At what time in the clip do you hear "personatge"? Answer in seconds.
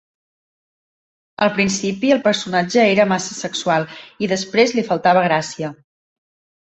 2.29-2.85